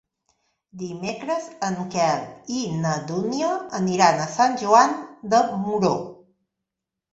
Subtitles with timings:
[0.83, 2.23] Dimecres en Quel
[2.61, 3.51] i na Dúnia
[3.83, 4.99] aniran a Sant Joan
[5.37, 5.95] de Moró.